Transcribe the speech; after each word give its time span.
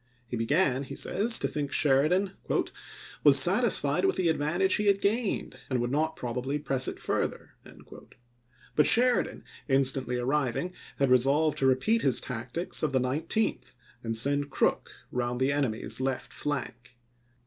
He 0.27 0.35
began, 0.35 0.81
he 0.81 0.95
says, 0.95 1.37
to 1.37 1.47
think 1.47 1.71
Sheridan" 1.71 2.31
was 3.23 3.37
satisfied 3.37 4.03
with 4.03 4.15
the 4.15 4.29
advantage 4.29 4.73
"MEeSrof 4.73 4.77
he 4.77 4.87
had 4.87 4.99
gained 4.99 5.57
and 5.69 5.79
would 5.79 5.91
not 5.91 6.15
probably 6.15 6.57
press 6.57 6.87
it 6.87 6.99
fur 6.99 7.21
Yea? 7.25 7.71
of^tue 7.71 7.87
ther." 8.09 8.17
But 8.75 8.87
Sheridan, 8.87 9.43
instantly 9.67 10.15
on 10.19 10.23
arriving, 10.25 10.73
had 10.97 11.09
re 11.11 11.17
p 11.17 11.19
99. 11.19 11.19
solved 11.19 11.57
to 11.59 11.67
repeat 11.67 12.01
his 12.01 12.19
tactics 12.19 12.81
of 12.81 12.93
the 12.93 12.99
19th, 12.99 13.75
and 14.03 14.17
send 14.17 14.49
Crook 14.49 14.89
round 15.11 15.39
the 15.39 15.51
enemy's 15.51 16.01
left 16.01 16.33
flank. 16.33 16.97